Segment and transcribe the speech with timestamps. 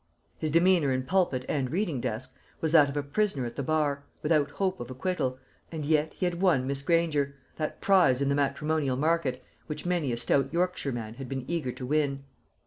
[0.39, 4.03] His demeanour in pulpit and reading desk was that of a prisoner at the bar,
[4.23, 5.37] without hope of acquittal,
[5.71, 10.11] and yet he had won Miss Granger that prize in the matrimonial market, which many
[10.11, 12.23] a stout Yorkshireman had been eager to win.